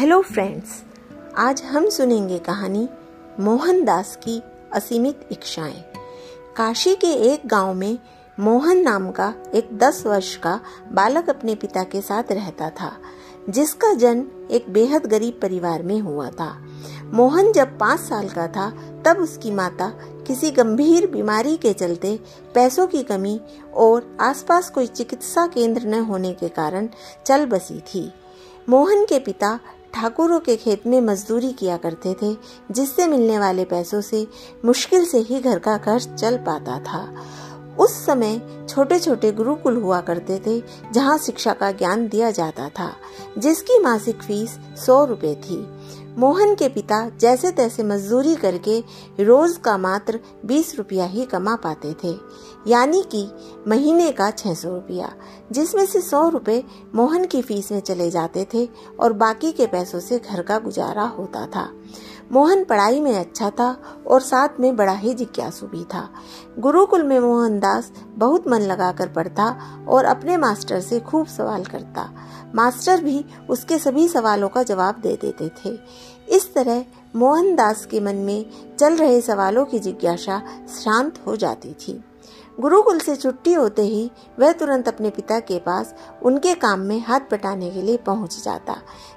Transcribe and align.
Hello 0.00 0.20
friends, 0.22 0.68
आज 1.38 1.62
हम 1.62 1.88
सुनेंगे 1.90 2.38
कहानी 2.38 2.88
मोहनदास 3.40 4.14
की 4.16 4.40
असीमित 4.72 5.26
इच्छाएँ। 5.32 5.82
काशी 6.56 6.94
के 6.94 7.06
एक 7.06 7.42
गाँव 7.46 7.72
में 7.74 7.98
मोहन 8.38 8.78
नाम 8.78 9.10
का 9.10 9.32
एक 9.54 9.76
दस 9.78 10.02
वर्ष 10.06 10.34
का 10.36 10.58
बालक 10.92 11.28
अपने 11.30 11.54
पिता 11.54 11.82
के 11.84 12.00
साथ 12.00 12.32
रहता 12.32 12.70
था, 12.70 12.90
जिसका 13.50 13.92
जन्म 13.94 14.48
एक 14.50 14.70
बेहद 14.72 15.06
गरीब 15.06 15.38
परिवार 15.42 15.82
में 15.82 15.98
हुआ 16.00 16.28
था। 16.30 16.48
मोहन 17.12 17.52
जब 17.52 17.78
पाँच 17.78 18.00
साल 18.00 18.28
का 18.28 18.46
था, 18.46 18.70
तब 19.04 19.18
उसकी 19.18 19.50
माता 19.50 19.88
किसी 20.26 20.50
गंभीर 20.50 21.06
बीमारी 21.06 21.56
के 21.56 21.72
चलते 21.72 22.18
पैसों 22.54 22.86
की 22.86 23.02
कमी 23.02 23.40
और 23.74 24.16
आसपास 24.20 24.70
कोई 24.70 24.86
चिकित्सा 24.86 25.46
केंद्र 25.46 25.86
न 25.86 26.00
होने 26.04 26.32
के 26.32 26.48
कारण 26.48 26.88
चल 27.26 27.46
बसी 27.46 27.78
थी। 27.94 28.10
मोहन 28.68 29.04
के 29.04 29.18
पिता 29.18 29.58
ठाकुरों 29.94 30.40
के 30.40 30.56
खेत 30.56 30.86
में 30.86 31.00
मजदूरी 31.00 31.52
किया 31.52 31.76
करते 31.76 32.16
थे, 32.22 32.36
जिससे 32.70 33.06
मिलने 33.06 33.38
वाले 33.38 33.64
पैसों 33.64 34.00
से 34.00 34.26
मुश्किल 34.64 35.04
से 35.04 35.18
ही 35.18 35.40
घर 35.40 35.58
का 35.58 35.76
खर्च 35.78 36.08
चल 36.08 36.36
पाता 36.36 36.78
था। 36.78 37.14
उस 37.78 38.06
समय 38.06 38.66
छोटे 38.68 38.98
छोटे 38.98 39.32
गुरुकुल 39.32 39.76
हुआ 39.76 40.00
करते 40.00 40.42
थे, 40.46 40.62
जहाँ 40.92 41.18
शिक्षा 41.18 41.52
का 41.52 41.72
ज्ञान 41.72 42.08
दिया 42.08 42.30
जाता 42.30 42.68
था, 42.68 42.92
जिसकी 43.38 43.78
मासिक 43.78 44.22
फ़ीस 44.22 44.58
सौ 44.86 45.04
रुपए 45.04 45.34
थी। 45.34 45.66
मोहन 46.18 46.54
के 46.54 46.68
पिता 46.68 47.08
जैसे 47.20 47.50
तैसे 47.50 47.82
मजदूरी 47.82 48.34
करके 48.34 48.78
रोज 49.24 49.56
का 49.56 49.76
मात्र 49.78 50.20
बीस 50.46 50.74
रुपया 50.78 51.04
ही 51.04 51.24
कमा 51.24 51.54
पाते 51.56 51.94
थे। 52.04 52.14
यानी 52.66 53.02
कि 53.14 53.26
महीने 53.68 54.10
का 54.12 54.30
छह 54.30 54.54
सौ 54.54 54.68
रुपया, 54.68 55.12
जिसमें 55.52 55.84
से 55.86 56.00
सौ 56.00 56.28
रुपए 56.28 56.62
मोहन 56.94 57.24
की 57.24 57.42
फ़ीस 57.42 57.70
में 57.72 57.80
चले 57.80 58.10
जाते 58.10 58.46
थे 58.54 58.68
और 59.00 59.12
बाकी 59.12 59.52
के 59.52 59.66
पैसों 59.66 60.00
से 60.00 60.18
घर 60.18 60.42
का 60.42 60.58
गुजारा 60.58 61.04
होता 61.08 61.46
था। 61.46 61.68
मोहन 62.32 62.64
पढ़ाई 62.64 63.00
में 63.00 63.18
अच्छा 63.18 63.50
था 63.50 63.82
और 64.06 64.20
साथ 64.20 64.48
में 64.60 64.76
बड़ा 64.76 64.92
ही 64.92 65.14
जिज्ञासु 65.14 65.66
भी 65.66 65.84
था। 65.84 66.08
गुरुकुल 66.58 67.02
में 67.02 67.20
मोहनदास 67.20 67.92
बहुत 68.16 68.48
मन 68.48 68.60
लगाकर 68.60 69.08
पढ़ता 69.08 69.46
और 69.88 70.04
अपने 70.04 70.36
मास्टर 70.36 70.80
से 70.80 71.00
खूब 71.00 71.26
सवाल 71.26 71.64
करता। 71.64 72.10
मास्टर 72.54 73.04
भी 73.04 73.24
उसके 73.50 73.78
सभी 73.78 74.08
सवालों 74.08 74.48
का 74.48 74.62
जवाब 74.62 75.00
दे 75.02 75.18
देते 75.22 75.48
थे। 75.48 75.78
इस 76.36 76.54
तरह 76.54 76.84
मोहनदास 77.16 77.86
के 77.86 78.00
मन 78.00 78.16
में 78.16 78.46
चल 78.76 78.96
रहे 78.96 79.20
सवालों 79.20 79.64
की 79.64 79.78
जिज्ञासा 79.78 80.42
शांत 80.84 81.18
हो 81.26 81.36
जाती 81.36 81.72
थी। 81.72 82.04
गुरुकुल 82.60 82.98
से 82.98 83.16
छुट्टी 83.16 83.52
होते 83.52 83.82
ही 83.82 84.10
वह 84.38 84.52
तुरंत 84.52 84.88
अपने 84.88 85.10
पिता 85.10 85.38
के 85.40 85.58
पास 85.58 85.94
उनके 86.22 86.54
काम 86.54 86.80
में 86.80 87.00
हाथ 87.00 87.20
बटाने 87.20 87.70
के 87.70 87.82
लिए 87.82 87.96
पहुँच 87.96 88.42
जाता। 88.44 88.76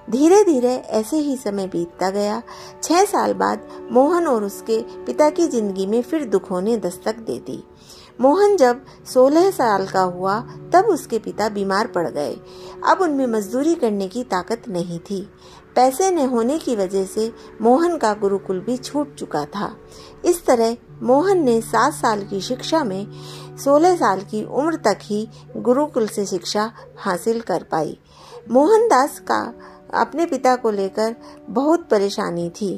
धीरे 0.09 0.43
धीरे 0.43 0.75
ऐसे 0.75 1.17
ही 1.17 1.37
समय 1.37 1.67
बीतता 1.67 2.09
गया। 2.09 2.41
छह 2.83 3.03
साल 3.05 3.33
बाद 3.33 3.67
मोहन 3.91 4.27
और 4.27 4.43
उसके 4.43 4.81
पिता 5.05 5.29
की 5.29 5.47
ज़िंदगी 5.47 5.85
में 5.85 6.01
फिर 6.01 6.25
दुखों 6.25 6.61
ने 6.61 6.77
दस्तक 6.77 7.15
दे 7.15 7.37
दी। 7.39 7.63
मोहन 8.21 8.55
जब 8.57 8.85
16 9.05 9.49
साल 9.51 9.87
का 9.87 10.01
हुआ, 10.01 10.39
तब 10.73 10.85
उसके 10.85 11.19
पिता 11.19 11.49
बीमार 11.49 11.87
पड़ 11.87 12.07
गए। 12.09 12.35
अब 12.87 13.01
उनमें 13.01 13.25
मजदूरी 13.27 13.75
करने 13.75 14.07
की 14.07 14.23
ताकत 14.23 14.63
नहीं 14.67 14.99
थी। 14.99 15.29
पैसे 15.75 16.11
न 16.11 16.25
होने 16.27 16.57
की 16.59 16.75
वजह 16.75 17.05
से 17.05 17.31
मोहन 17.61 17.97
का 17.97 18.13
गुरुकुल 18.13 18.59
भी 18.59 18.77
छूट 18.77 19.15
चुका 19.15 19.45
था। 19.45 19.75
इस 20.25 20.45
तरह 20.45 20.75
मोहन 21.01 21.43
ने 21.43 21.61
सात 21.61 21.93
साल 21.93 22.23
की 22.23 22.41
शिक्षा 22.41 22.83
में 22.83 23.07
सोलह 23.63 23.95
साल 23.95 24.21
की 24.21 24.43
उम्र 24.43 24.75
तक 24.75 24.99
ही 25.01 25.27
गुरुकुल 25.57 26.07
से 26.07 26.25
शिक्षा 26.25 26.71
हासिल 26.97 27.41
कर 27.41 27.63
पाई। 27.63 27.97
मोहनदास 28.51 29.19
का 29.19 29.41
अपने 29.93 30.25
पिता 30.25 30.55
को 30.55 30.71
लेकर 30.71 31.15
बहुत 31.49 31.87
परेशानी 31.89 32.49
थी, 32.51 32.73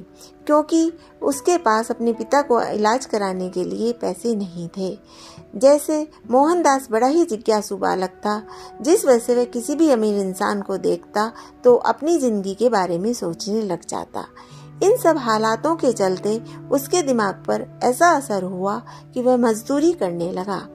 क्योंकि 0.47 0.91
उसके 1.21 1.57
पास 1.57 1.91
अपने 1.91 2.13
पिता 2.13 2.41
को 2.41 2.61
इलाज 2.63 3.05
कराने 3.05 3.49
के 3.49 3.63
लिए 3.63 3.91
पैसे 3.93 4.35
नहीं 4.35 4.67
थे। 4.77 4.97
जैसे 5.55 6.01
मोहनदास 6.31 6.87
बड़ा 6.91 7.07
ही 7.07 7.23
जिज्ञासु 7.25 7.77
बालक 7.77 8.09
था, 8.17 8.41
जिस 8.81 9.05
वजह 9.05 9.19
से 9.19 9.35
वह 9.35 9.45
किसी 9.45 9.75
भी 9.75 9.89
अमीर 9.91 10.19
इंसान 10.19 10.61
को 10.61 10.77
देखता 10.79 11.31
तो 11.63 11.75
अपनी 11.85 12.17
ज़िंदगी 12.19 12.55
के 12.55 12.69
बारे 12.69 12.97
में 12.99 13.13
सोचने 13.13 13.61
लग 13.63 13.85
जाता। 13.87 14.25
इन 14.83 14.97
सब 14.97 15.17
हालातों 15.17 15.75
के 15.75 15.91
चलते 15.93 16.41
उसके 16.71 17.01
दिमाग 17.01 17.35
पर 17.35 17.79
ऐसा 17.83 18.09
असर 18.09 18.43
हुआ 18.43 18.81
कि 19.13 19.21
वह 19.21 19.37
मजदूरी 19.37 19.93
करने 19.93 20.31
लगा। 20.31 20.67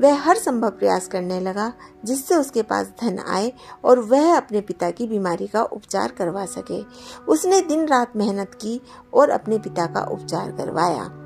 वह 0.00 0.22
हर 0.22 0.36
संभव 0.36 0.70
प्रयास 0.70 1.08
करने 1.08 1.40
लगा, 1.40 1.72
जिससे 2.04 2.34
उसके 2.34 2.62
पास 2.62 2.92
धन 3.00 3.18
आए 3.18 3.52
और 3.84 3.98
वह 3.98 4.36
अपने 4.36 4.60
पिता 4.60 4.90
की 4.90 5.06
बीमारी 5.06 5.46
का 5.46 5.62
उपचार 5.62 6.08
करवा 6.08 6.44
सके। 6.46 6.82
उसने 7.28 7.60
दिन 7.60 7.86
रात 7.86 8.16
मेहनत 8.16 8.54
की 8.54 8.80
और 9.14 9.30
अपने 9.30 9.58
पिता 9.58 9.86
का 9.86 10.04
उपचार 10.04 10.50
करवाया। 10.52 11.25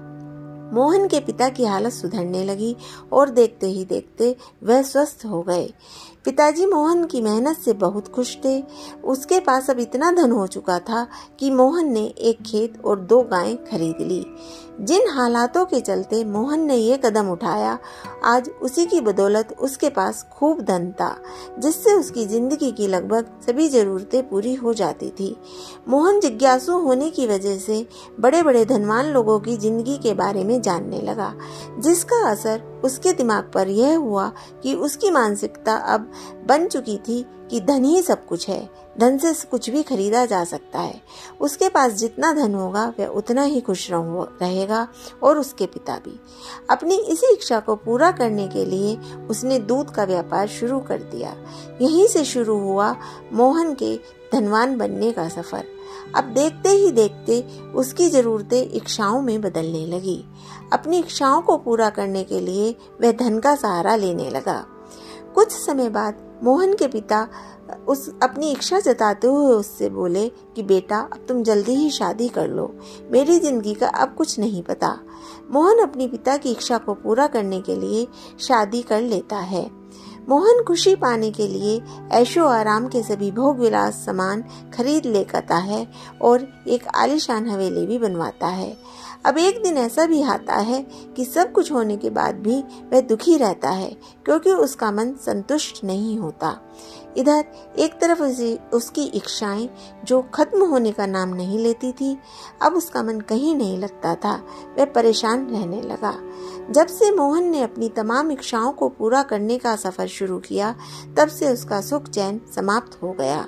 मोहन 0.73 1.07
के 1.09 1.21
पिता 1.21 1.49
की 1.49 1.65
हालत 1.65 1.93
सुधरने 1.93 2.45
लगी 2.45 2.77
और 3.13 3.31
देखते 3.31 3.67
ही 3.67 3.85
देखते 3.85 4.37
वह 4.65 4.83
स्वस्थ 4.83 5.25
हो 5.27 5.43
गए। 5.43 5.69
पिताजी 6.25 6.67
मोहन 6.67 7.05
की 7.05 7.21
मेहनत 7.21 7.57
से 7.57 7.73
बहुत 7.73 8.09
खुश 8.09 8.37
थे। 8.45 8.63
उसके 9.05 9.39
पास 9.41 9.71
अब 9.71 9.79
इतना 9.81 10.11
धन 10.13 10.31
हो 10.31 10.47
चुका 10.47 10.79
था 10.79 11.07
कि 11.41 11.51
मोहन 11.51 11.93
ने 11.93 12.05
एक 12.21 12.43
खेत 12.43 12.81
और 12.85 13.01
दो 13.01 13.21
गायें 13.23 13.57
खरीद 13.65 14.01
ली। 14.01 14.25
जिन 14.81 15.09
हालातों 15.11 15.65
के 15.65 15.81
चलते 15.81 16.25
मोहन 16.25 16.61
ने 16.61 16.77
ये 16.77 16.97
कदम 16.97 17.29
उठाया, 17.31 17.79
आज 18.25 18.49
उसी 18.63 18.85
की 18.87 19.01
बदौलत 19.01 19.55
उसके 19.61 19.89
पास 19.89 20.23
खूब 20.33 20.61
धन 20.61 20.91
था, 20.93 21.17
जिससे 21.59 21.95
उसकी 21.95 22.25
ज़िंदगी 22.27 22.71
की 22.73 22.87
लगभग 22.87 23.27
सभी 23.47 23.69
जरूरतें 23.69 24.29
पूरी 24.29 24.55
हो 24.55 24.75
जाती 24.75 25.09
थी। 25.11 25.37
मोहन 25.89 26.21
जिज्ञासु 26.21 26.79
होने 26.79 27.11
की 27.11 27.27
वजह 27.27 27.59
से 27.59 27.87
बड़े 28.21 28.43
बड़े 28.43 28.65
धनवान 28.65 29.07
लोगों 29.07 29.39
की 29.41 29.57
ज़िंदगी 29.57 29.97
के 29.99 30.15
बारे 30.15 30.45
में 30.45 30.60
जानने 30.61 31.01
लगा, 31.01 31.35
जिसका 31.79 32.25
असर 32.31 32.63
उसके 32.85 33.13
दिमाग 33.13 33.51
पर 33.55 33.69
यह 33.69 33.97
हुआ 33.97 34.31
कि 34.63 34.75
उसकी 34.75 35.11
मानसिकता 35.11 35.75
अब 35.95 36.11
बन 36.49 36.67
चुकी 36.69 36.97
थी 36.99 37.25
कि 37.51 37.61
धन 37.61 37.85
ही 37.85 38.01
सब 38.03 38.27
कुछ 38.27 38.49
है, 38.49 38.69
धन 39.01 39.17
से 39.19 39.33
कुछ 39.47 39.69
भी 39.71 39.83
खरीदा 39.83 40.25
जा 40.27 40.43
सकता 40.45 40.79
है। 40.79 41.01
उसके 41.41 41.69
पास 41.69 41.93
जितना 41.93 42.33
धन 42.33 42.55
होगा, 42.55 42.85
वह 42.99 43.07
उतना 43.07 43.43
ही 43.43 43.61
खुश 43.61 43.89
रहेगा 43.93 44.87
और 45.23 45.39
उसके 45.39 45.67
पिता 45.67 45.97
भी। 45.97 46.19
अपनी 46.71 46.97
इसी 46.97 47.33
इच्छा 47.33 47.61
को 47.61 47.75
पूरा 47.77 48.11
करने 48.11 48.47
के 48.49 48.65
लिए 48.65 48.97
उसने 49.31 49.59
दूध 49.59 49.91
का 49.91 50.05
व्यापार 50.05 50.49
शुरू 50.49 50.79
कर 50.81 51.03
दिया। 51.05 51.35
यहीं 51.83 52.07
से 52.07 52.25
शुरू 52.25 52.59
हुआ 52.59 52.95
मोहन 53.33 53.75
के 53.75 53.95
धनवान 54.33 54.77
बनने 54.79 55.13
का 55.13 55.29
सफ़र। 55.29 55.65
अब 56.17 56.25
देखते 56.25 56.69
ही 56.69 56.91
देखते 56.91 57.41
उसकी 57.75 58.09
जरूरतें 58.09 58.63
इच्छाओं 58.63 59.23
में 59.23 59.41
बदलने 59.41 59.87
लगी। 59.87 60.25
अपनी 60.73 60.99
इच्छाओं 60.99 61.43
को 61.43 61.57
पूरा 61.57 61.91
करने 61.91 62.25
के 62.25 62.41
लिए 62.41 62.75
वह 63.03 63.13
धन 63.13 63.39
का 63.39 63.55
सहारा 63.55 63.97
लेने 63.97 64.31
लगा। 64.31 64.65
कुछ 65.35 65.53
समय 65.53 65.89
बाद 65.89 66.41
मोहन 66.45 66.75
के 66.75 66.89
पिता 66.89 67.29
उस 67.89 68.09
अपनी 68.23 68.51
इच्छा 68.53 68.79
जताते 68.81 69.27
हुए 69.27 69.53
उससे 69.55 69.89
बोले 69.91 70.29
कि, 70.29 70.63
बेटा, 70.63 70.99
अब 70.99 71.25
तुम 71.29 71.43
जल्दी 71.43 71.75
ही 71.75 71.91
शादी 71.91 72.29
कर 72.29 72.49
लो। 72.49 72.75
मेरी 73.13 73.39
ज़िंदगी 73.39 73.75
का 73.75 73.89
अब 73.89 74.15
कुछ 74.15 74.39
नहीं 74.39 74.63
पता। 74.63 74.99
मोहन 75.51 75.79
अपने 75.79 76.09
पिता 76.09 76.37
की 76.37 76.51
इच्छा 76.51 76.79
को 76.79 76.95
पूरा 76.95 77.27
करने 77.27 77.61
के 77.61 77.77
लिए 77.77 78.07
शादी 78.41 78.83
कर 78.83 79.01
लेता 79.01 79.37
है। 79.37 79.80
मोहन 80.29 80.63
खुशी 80.63 80.95
पाने 80.95 81.31
के 81.31 81.49
लिए 81.49 81.83
ऐशो 82.13 82.47
आराम 82.47 82.89
के 82.89 83.03
सभी 83.03 83.31
भोग 83.31 83.59
विलास 83.59 83.95
सामान 83.95 84.45
खरीद 84.75 85.07
ले 85.07 85.25
करता 85.25 85.57
है 85.57 85.87
और 86.23 86.47
एक 86.69 86.87
आलिशान 86.95 87.49
हवेली 87.49 87.87
भी 87.87 87.99
बनवाता 87.99 88.47
है। 88.47 88.77
अब 89.27 89.39
एक 89.39 89.63
दिन 89.63 89.77
ऐसा 89.77 90.07
भी 90.07 90.23
आता 90.23 90.55
है 90.55 90.83
कि 91.17 91.25
सब 91.25 91.53
कुछ 91.53 91.73
होने 91.73 91.97
के 91.97 92.11
बाद 92.11 92.35
भी 92.35 92.65
वह 92.93 93.01
दुखी 93.01 93.37
रहता 93.37 93.71
है, 93.71 93.97
क्योंकि 94.25 94.53
उसका 94.53 94.91
मन 94.91 95.13
संतुष्ट 95.13 95.85
नहीं 95.85 96.19
होता। 96.19 96.61
इधर, 97.17 97.45
एक 97.79 98.01
तरफ़ 98.01 98.23
उसे, 98.23 98.59
उसकी 98.75 99.05
इच्छाएँ 99.05 99.71
जो 100.05 100.23
खत्म 100.23 100.65
होने 100.65 100.93
का 100.93 101.07
नाम 101.07 101.29
नहीं 101.29 101.59
लेती 101.59 101.93
थी, 101.93 102.19
अब 102.63 102.75
उसका 102.75 103.03
मन 103.03 103.21
कहीं 103.21 103.57
नहीं 103.57 103.79
लगता 103.79 104.15
था, 104.15 104.43
वह 104.79 104.85
परेशान 104.85 105.47
रहने 105.47 105.81
लगा। 105.81 106.15
जब 106.71 106.87
से 106.87 107.11
मोहन 107.11 107.45
ने 107.45 107.63
अपनी 107.63 107.89
तमाम 107.89 108.33
इच्छाओं 108.33 108.73
को 108.73 108.89
पूरा 108.89 109.23
करने 109.23 109.59
का 109.59 109.77
सफ़र 109.77 110.07
शुरू 110.07 110.39
किया, 110.39 110.75
तब 111.19 111.29
से 111.29 111.53
उसका 111.53 111.81
सुख 111.81 112.09
चैन 112.09 112.41
समाप्त 112.57 113.03
हो 113.03 113.13
गया। 113.13 113.47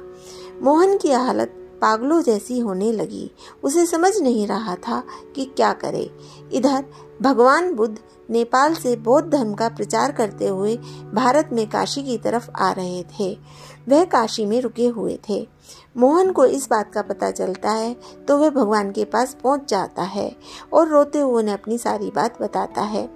मोहन 0.62 0.98
की 0.98 1.12
हालत 1.12 1.58
पागलों 1.82 2.20
जैसी 2.22 2.58
होने 2.58 2.90
लगी। 2.92 3.30
उसे 3.62 3.86
समझ 3.86 4.16
नहीं 4.18 4.46
रहा 4.46 4.74
था 4.78 5.02
कि 5.34 5.44
क्या 5.56 5.72
करे। 5.74 6.10
इधर, 6.52 6.84
भगवान 7.22 7.72
बुद्ध 7.74 7.98
नेपाल 8.30 8.74
से 8.74 8.94
बौद्ध 8.96 9.28
धर्म 9.30 9.52
का 9.54 9.68
प्रचार 9.68 10.12
करते 10.12 10.48
हुए 10.48 10.76
भारत 11.14 11.48
में 11.52 11.66
काशी 11.70 12.02
की 12.02 12.16
तरफ़ 12.18 12.50
आ 12.56 12.70
रहे 12.72 13.02
थे। 13.10 13.32
वह 13.88 14.04
काशी 14.04 14.46
में 14.46 14.60
रुके 14.60 14.86
हुए 14.86 15.18
थे। 15.28 15.46
मोहन 15.96 16.30
को 16.32 16.44
इस 16.44 16.68
बात 16.70 16.92
का 16.92 17.02
पता 17.02 17.30
चलता 17.30 17.70
है 17.70 17.94
तो 18.28 18.36
वह 18.38 18.50
भगवान 18.50 18.90
के 18.92 19.04
पास 19.04 19.36
पहुँच 19.42 19.68
जाता 19.68 20.02
है 20.02 20.30
और 20.72 20.88
रोते 20.88 21.20
हुए 21.20 21.42
उन्हें 21.42 21.54
अपनी 21.54 21.78
सारी 21.78 22.10
बात 22.10 22.40
बताता 22.42 22.82
है। 22.82 23.08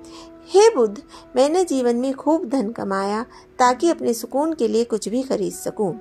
हे 0.48 0.68
बुद्ध, 0.70 1.02
मैंने 1.36 1.64
जीवन 1.64 1.96
में 1.96 2.12
खूब 2.14 2.48
धन 2.48 2.70
कमाया 2.70 3.22
ताकि 3.58 3.90
अपने 3.90 4.14
सुकून 4.14 4.52
के 4.52 4.68
लिए 4.68 4.84
कुछ 4.84 5.08
भी 5.08 5.22
खरीद 5.22 5.52
सकूँ। 5.52 5.92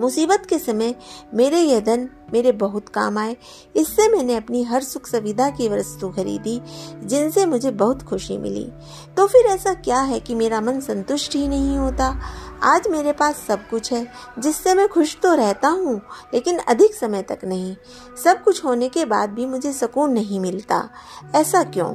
मुसीबत 0.00 0.46
के 0.48 0.58
समय 0.58 0.94
मेरे 1.34 1.60
यह 1.60 1.80
धन 1.80 2.08
मेरे 2.32 2.52
बहुत 2.52 2.88
काम 2.88 3.18
आए। 3.18 3.36
इससे 3.76 4.08
मैंने 4.08 4.36
अपनी 4.36 4.62
हर 4.62 4.82
सुख 4.82 5.06
सुविधा 5.06 5.50
की 5.50 5.68
वस्तु 5.68 6.08
खरीदी, 6.08 6.60
जिनसे 7.04 7.46
मुझे 7.46 7.70
बहुत 7.70 8.02
खुशी 8.02 8.38
मिली। 8.38 8.72
तो 9.16 9.26
फिर 9.26 9.46
ऐसा 9.46 9.74
क्या 9.74 10.00
है 10.00 10.20
कि 10.20 10.34
मेरा 10.34 10.60
मन 10.60 10.80
संतुष्ट 10.80 11.34
ही 11.34 11.48
नहीं 11.48 11.78
होता? 11.78 12.20
आज 12.62 12.88
मेरे 12.88 13.12
पास 13.12 13.36
सब 13.36 13.68
कुछ 13.68 13.92
है, 13.92 14.08
जिससे 14.38 14.74
मैं 14.74 14.88
खुश 14.88 15.16
तो 15.22 15.34
रहता 15.34 15.68
हूँ, 15.68 16.02
लेकिन 16.34 16.58
अधिक 16.58 16.94
समय 16.94 17.22
तक 17.22 17.38
नहीं। 17.44 17.76
सब 18.24 18.42
कुछ 18.42 18.64
होने 18.64 18.88
के 18.88 19.04
बाद 19.04 19.30
भी 19.30 19.46
मुझे 19.46 19.72
सुकून 19.72 20.10
नहीं 20.10 20.40
मिलता। 20.40 20.88
ऐसा 21.34 21.62
क्यों? 21.62 21.90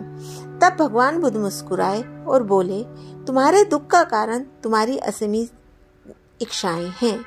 तब 0.60 0.78
भगवान 0.80 1.20
बुद्ध 1.20 1.38
मुस्कुराए 1.38 2.02
और 2.28 2.44
बोले, 2.44 2.84
तुम्हारे 3.26 3.64
दुख 3.64 3.88
का 3.88 4.04
कारण 4.04 4.40
तुम्हारी 4.40 4.98
असीमित 4.98 5.52
इच्छाएँ 6.42 6.92
हैं। 7.02 7.20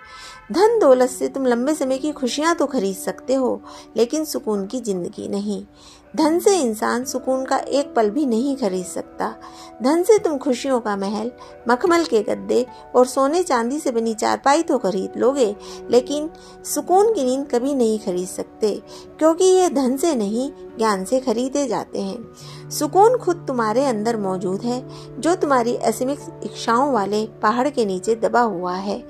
धन 0.53 0.79
दौलत 0.79 1.11
से 1.11 1.29
तुम 1.29 1.47
लंबे 1.47 1.75
समय 1.75 1.99
की 1.99 2.12
खुशियाँ 2.12 2.55
तो 2.55 2.67
खरीद 2.67 2.97
सकते 2.97 3.35
हो, 3.35 3.62
लेकिन 3.97 4.25
सुकून 4.25 4.67
की 4.67 4.81
ज़िंदगी 4.81 5.29
नहीं। 5.29 5.64
धन 6.17 6.38
से 6.38 6.56
इंसान 6.56 7.05
सुकून 7.05 7.44
का 7.44 7.56
एक 7.56 7.94
पल 7.94 8.11
भी 8.11 8.26
नहीं 8.26 8.56
खरीद 8.56 8.85
सकता। 8.85 9.35
धन 9.82 10.03
से 10.03 10.19
तुम 10.19 10.37
खुशियों 10.38 10.81
का 10.81 10.97
महल, 10.97 11.31
मखमल 11.69 12.05
के 12.05 12.23
गद्दे 12.23 12.67
और 12.94 13.06
सोने 13.06 13.43
चांदी 13.43 13.79
से 13.81 13.91
बनी 13.91 14.14
चारपाई 14.14 14.62
तो 14.62 14.79
खरीद 14.79 15.12
लोगे, 15.17 15.56
लेकिन 15.91 16.31
सुकून 16.64 17.12
की 17.14 17.25
नींद 17.25 17.47
कभी 17.53 17.75
नहीं 17.75 17.99
खरीद 17.99 18.29
सकते, 18.29 18.75
क्योंकि 19.19 19.44
ये 19.44 19.69
धन 19.70 19.97
से 19.97 20.14
नहीं, 20.14 20.50
ज्ञान 20.79 21.05
से 21.05 21.20
खरीदे 21.20 21.67
जाते 21.67 22.00
हैं। 22.00 22.70
सुकून 22.70 23.17
खुद 23.19 23.44
तुम्हारे 23.49 23.85
अंदर 23.85 24.17
मौजूद 24.17 24.62
है, 24.62 24.82
जो 25.20 25.35
तुम्हारी 25.35 25.76
असीमित 25.76 26.41
इच्छाओं 26.43 26.93
वाले 26.93 27.26
पहाड़ 27.43 27.69
के 27.69 27.87
नीचे 27.87 28.14
दबा 28.14 28.41
हुआ 28.41 28.75
है। 28.75 29.03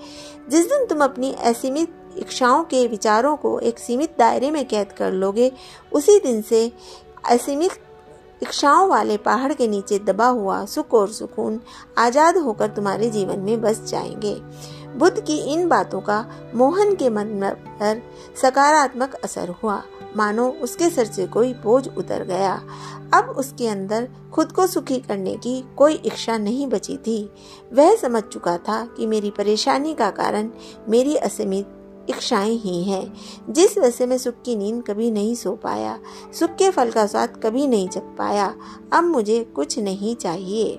जिस 0.51 0.67
दिन 0.67 0.87
तुम 0.87 1.05
अपनी 1.05 1.33
असीमित 1.33 1.95
इच्छाओं 2.19 2.65
के 2.65 2.87
विचारों 2.87 3.37
को 3.37 3.59
एक 3.59 3.79
सीमित 3.79 4.15
दायरे 4.19 4.51
में 4.51 4.69
कैद 4.69 4.93
कर 4.93 5.13
लोगे, 5.13 5.53
उसी 5.93 6.19
दिन 6.19 6.43
से 6.43 6.73
असीमित 7.31 7.71
इच्छाओं 8.43 8.89
वाले 8.89 9.17
पहाड़ 9.17 9.53
के 9.53 9.69
नीचे 9.69 9.99
दबा 9.99 10.27
हुआ 10.27 10.65
सुख 10.65 10.95
और 10.95 11.09
सुकून 11.09 11.61
आज़ाद 11.99 12.37
होकर 12.37 12.67
तुम्हारे 12.67 13.11
जीवन 13.11 13.39
में 13.39 13.61
बस 13.61 13.83
जाएँगे। 13.83 14.35
बुद्ध 14.99 15.21
की 15.21 15.37
इन 15.37 15.69
बातों 15.69 16.01
का 16.01 16.25
मोहन 16.55 16.95
के 16.95 17.11
मन 17.11 17.51
पर 17.81 18.03
सकारात्मक 18.43 19.15
असर 19.15 19.49
हुआ। 19.49 19.83
मानो 20.17 20.49
उसके 20.49 20.91
सर 20.91 21.05
से 21.05 21.27
कोई 21.27 21.55
बोझ 21.55 21.89
उतर 21.89 22.25
गया। 22.25 22.63
अब 23.15 23.35
उसके 23.39 23.69
अंदर 23.69 24.09
खुद 24.33 24.53
को 24.53 24.67
सुखी 24.67 24.99
करने 24.99 25.37
की 25.37 25.65
कोई 25.77 25.95
इच्छा 25.95 26.39
नहीं 26.39 26.67
बची 26.67 26.97
थी। 26.97 27.31
वह 27.73 27.97
समझ 27.97 28.23
चुका 28.23 28.59
था 28.59 28.85
कि 28.87 29.07
मेरी 29.07 29.31
परेशानी 29.31 29.95
का 29.95 30.11
कारण 30.11 30.51
मेरी 30.89 31.17
असीमित 31.17 31.79
इच्छाएँ 32.09 32.57
ही 32.57 32.83
हैं। 32.85 33.53
जिस 33.53 33.79
वजह 33.79 33.91
से 33.91 34.07
मैं 34.07 34.19
सुख 34.19 34.43
की 34.45 34.57
नींद 34.57 34.83
कभी 34.87 35.11
नहीं 35.11 35.35
सो 35.35 35.55
पाया, 35.55 35.99
सुख 36.39 36.51
के 36.51 36.71
फल 36.71 36.91
का 36.91 37.07
स्वाद 37.07 37.41
कभी 37.45 37.67
नहीं 37.67 37.89
चख 37.89 38.15
पाया, 38.19 38.55
अब 38.93 39.05
मुझे 39.05 39.43
कुछ 39.57 39.79
नहीं 39.79 40.15
चाहिए। 40.17 40.79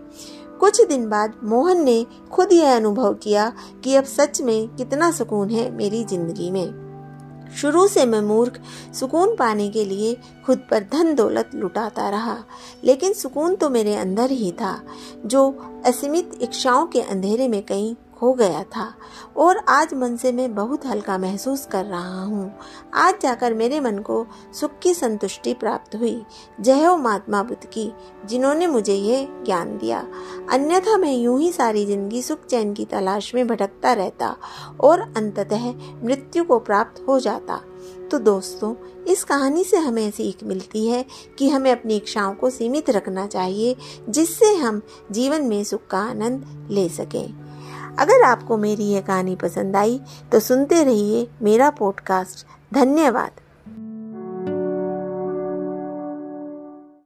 कुछ 0.60 0.82
दिन 0.82 1.10
बाद 1.10 1.34
मोहन 1.44 1.84
ने 1.84 2.06
खुद 2.32 2.54
यह 2.54 2.76
अनुभव 2.76 3.14
किया 3.14 3.52
कि 3.84 3.96
अब 3.96 4.04
सच 4.04 4.42
में 4.42 4.68
कितना 4.68 5.12
सुकून 5.12 5.50
है 5.50 5.70
मेरी 5.72 6.04
ज़िंदगी 6.04 6.52
में। 6.52 6.84
शुरू 7.58 7.88
से 7.88 8.06
मैं 8.06 8.22
मूर्ख, 8.22 8.60
सुकून 8.94 9.36
पाने 9.36 9.70
के 9.70 9.84
लिए 9.86 10.16
खुद 10.46 10.62
पर 10.72 10.84
धन 10.84 11.14
दौलत 11.16 11.50
लुटाता 11.56 12.10
रहा, 12.10 12.38
लेकिन 12.84 13.14
सुकून 13.14 13.56
तो 13.56 13.70
मेरे 13.70 13.96
अंदर 13.96 14.32
ही 14.32 14.52
था, 14.52 14.80
जो 15.26 15.50
असीमित 15.86 16.32
इच्छाओं 16.42 16.86
के 16.86 17.02
अंधेरे 17.02 17.48
में 17.48 17.62
कहीं 17.62 17.94
हो 18.24 18.34
गया 18.34 18.64
था 18.64 18.94
और 19.38 19.58
आज 19.70 19.94
मन 19.94 20.16
से 20.16 20.32
मैं 20.32 20.54
बहुत 20.56 20.86
हल्का 20.86 21.18
महसूस 21.18 21.66
कर 21.66 21.86
रहा 21.86 22.24
हूँ। 22.24 22.52
आज 22.94 23.20
जाकर 23.22 23.54
मेरे 23.54 23.80
मन 23.80 23.98
को 24.00 24.26
सुख 24.54 24.78
की 24.80 24.94
संतुष्टि 24.94 25.54
प्राप्त 25.54 25.96
हुई। 25.96 26.26
जय 26.62 26.84
हो 26.86 26.96
महात्मा 26.98 27.44
बुद्ध 27.44 27.66
की, 27.66 27.92
जिन्होंने 28.26 28.68
मुझे 28.68 28.94
ये 28.94 29.28
ज्ञान 29.46 29.78
दिया। 29.78 30.06
अन्यथा 30.50 30.98
मैं 30.98 31.14
यूँ 31.14 31.40
ही 31.40 31.52
सारी 31.52 31.86
ज़िंदगी 31.86 32.22
सुख 32.22 32.46
चैन 32.46 32.74
की 32.74 32.86
तलाश 32.86 33.36
में 33.36 33.48
भटकता 33.48 33.94
रहता 33.94 34.36
और 34.82 35.00
अंततः 35.00 35.72
मृत्यु 36.04 36.44
को 36.44 36.60
प्राप्त 36.60 37.06
हो 37.08 37.20
जाता। 37.20 37.62
तो 38.12 38.20
दोस्तों, 38.20 38.74
इस 39.04 39.24
कहानी 39.24 39.64
से 39.64 39.78
हमें 39.78 40.12
सीख 40.12 40.44
मिलती 40.44 40.88
है 40.88 41.06
कि 41.38 41.50
हमें 41.50 41.72
अपनी 41.72 41.96
इच्छाओं 41.96 42.34
को 42.34 42.50
सीमित 42.50 42.90
रखना 42.90 43.26
चाहिए, 43.28 43.76
जिससे 44.10 44.56
हम 44.56 44.82
जीवन 45.12 45.42
में 45.42 45.64
सुख 45.64 45.88
का 45.88 46.00
आनंद 46.00 46.68
ले 46.72 46.90
सकें। 46.90 47.43
अगर 48.00 48.24
आपको 48.24 48.58
मेरी 48.58 48.84
यह 48.84 49.02
कहानी 49.02 49.36
पसंद 49.36 49.76
आई 49.76 50.00
तो 50.32 50.40
सुनते 50.40 50.84
रहिए 50.84 51.28
मेरा 51.42 51.70
पॉडकास्ट 51.70 52.46
धन्यवाद। 52.74 53.32